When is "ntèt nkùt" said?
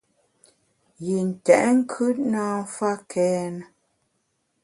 1.29-2.17